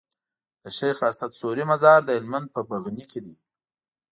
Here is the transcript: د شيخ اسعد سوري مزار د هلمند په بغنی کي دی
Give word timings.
د 0.63 0.65
شيخ 0.77 0.97
اسعد 1.09 1.31
سوري 1.39 1.63
مزار 1.71 1.99
د 2.05 2.09
هلمند 2.17 2.47
په 2.55 2.59
بغنی 2.69 3.05
کي 3.11 3.19
دی 3.25 3.35